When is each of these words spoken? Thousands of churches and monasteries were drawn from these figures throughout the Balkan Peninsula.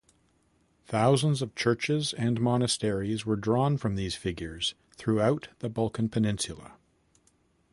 Thousands 0.87 1.43
of 1.43 1.53
churches 1.53 2.11
and 2.13 2.41
monasteries 2.41 3.23
were 3.23 3.35
drawn 3.35 3.77
from 3.77 3.93
these 3.95 4.15
figures 4.15 4.73
throughout 4.97 5.49
the 5.59 5.69
Balkan 5.69 6.09
Peninsula. 6.09 6.73